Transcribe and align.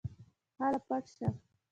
هله 0.59 0.79
پټ 0.87 1.03
شه. 1.15 1.27